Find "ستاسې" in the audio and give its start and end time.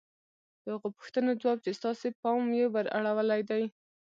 1.79-2.07